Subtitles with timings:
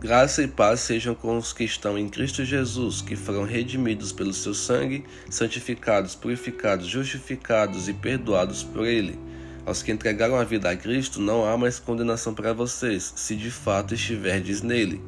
[0.00, 4.32] Graça e paz sejam com os que estão em Cristo Jesus, que foram redimidos pelo
[4.32, 9.18] seu sangue, santificados, purificados, justificados e perdoados por ele.
[9.66, 13.50] Aos que entregaram a vida a Cristo, não há mais condenação para vocês, se de
[13.50, 15.02] fato estiverdes nele.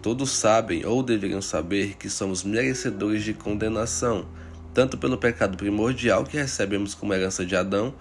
[0.00, 4.28] Todos sabem, ou deveriam saber, que somos merecedores de condenação,
[4.72, 7.92] tanto pelo pecado primordial que recebemos como herança de Adão,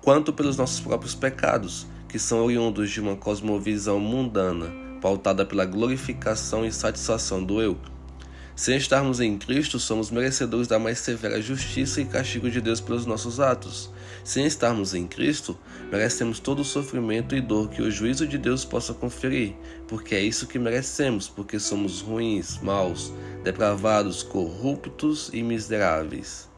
[0.00, 6.64] quanto pelos nossos próprios pecados, que são oriundos de uma cosmovisão mundana pautada pela glorificação
[6.64, 7.76] e satisfação do eu.
[8.54, 13.04] Sem estarmos em Cristo, somos merecedores da mais severa justiça e castigo de Deus pelos
[13.04, 13.90] nossos atos.
[14.22, 15.58] Sem estarmos em Cristo,
[15.90, 19.54] merecemos todo o sofrimento e dor que o juízo de Deus possa conferir,
[19.88, 23.12] porque é isso que merecemos, porque somos ruins, maus,
[23.42, 26.51] depravados, corruptos e miseráveis.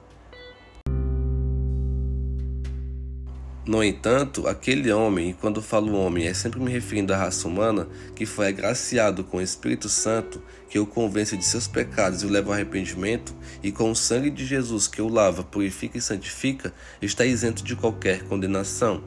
[3.67, 7.89] No entanto, aquele homem, e quando falo homem, é sempre me referindo à raça humana,
[8.15, 12.29] que foi agraciado com o Espírito Santo, que o convence de seus pecados e o
[12.29, 16.75] leva ao arrependimento, e com o sangue de Jesus que o lava, purifica e santifica,
[17.01, 19.03] está isento de qualquer condenação.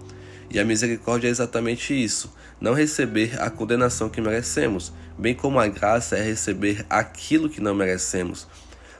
[0.50, 5.68] E a misericórdia é exatamente isso: não receber a condenação que merecemos, bem como a
[5.68, 8.48] graça é receber aquilo que não merecemos.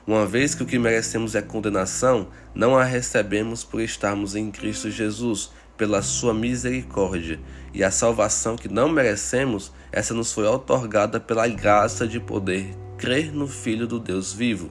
[0.08, 4.90] Uma vez que o que merecemos é condenação, não a recebemos por estarmos em Cristo
[4.90, 7.38] Jesus, pela sua misericórdia.
[7.74, 13.30] E a salvação que não merecemos, essa nos foi otorgada pela graça de poder crer
[13.34, 14.70] no Filho do Deus vivo.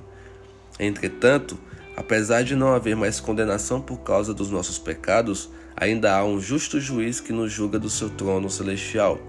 [0.79, 1.55] Entretanto,
[1.95, 6.79] apesar de não haver mais condenação por causa dos nossos pecados, ainda há um justo
[6.81, 9.19] juiz que nos julga do seu trono celestial.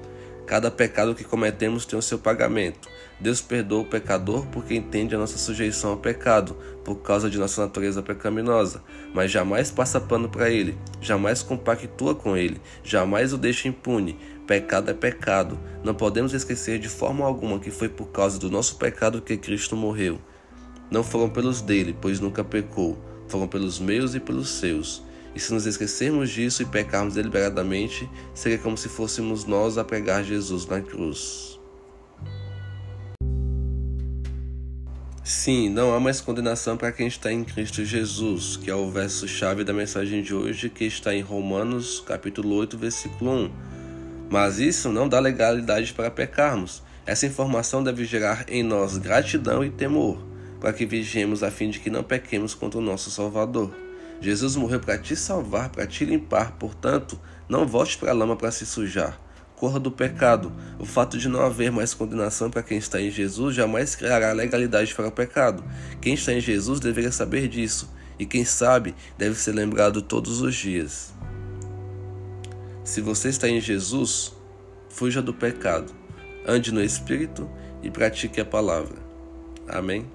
[0.49, 2.89] Cada pecado que cometemos tem o seu pagamento.
[3.21, 7.61] Deus perdoa o pecador porque entende a nossa sujeição ao pecado, por causa de nossa
[7.61, 8.83] natureza pecaminosa,
[9.13, 14.19] mas jamais passa pano para ele, jamais compactua com ele, jamais o deixa impune.
[14.47, 15.59] Pecado é pecado.
[15.85, 19.77] Não podemos esquecer de forma alguma que foi por causa do nosso pecado que Cristo
[19.77, 20.19] morreu.
[20.91, 22.97] Não foram pelos dele, pois nunca pecou,
[23.29, 25.07] foram pelos meus e pelos seus.
[25.35, 30.25] E se nos esquecermos disso e pecarmos deliberadamente, seria como se fôssemos nós a pregar
[30.25, 31.49] Jesus na cruz.
[35.29, 39.63] Sim, não há mais condenação para quem está em Cristo Jesus, que é o verso-chave
[39.63, 43.51] da mensagem de hoje, que está em Romanos, capítulo 8, versículo 1.
[44.31, 46.83] Mas isso não dá legalidade para pecarmos.
[47.05, 50.19] Essa informação deve gerar em nós gratidão e temor,
[50.61, 53.88] para que vigiemos a fim de que não pequemos contra o nosso Salvador.
[54.21, 57.19] Jesus morreu para te salvar, para te limpar, portanto,
[57.49, 59.21] não volte para a lama para se sujar.
[59.55, 60.53] Corra do pecado.
[60.79, 64.95] O fato de não haver mais condenação para quem está em Jesus jamais criará legalidade
[64.95, 65.65] para o pecado.
[66.01, 70.55] Quem está em Jesus deveria saber disso, e quem sabe deve ser lembrado todos os
[70.55, 71.13] dias.
[72.85, 74.33] Se você está em Jesus,
[74.89, 75.93] fuja do pecado,
[76.47, 77.49] ande no Espírito
[77.83, 78.97] e pratique a palavra.
[79.69, 80.07] Amém?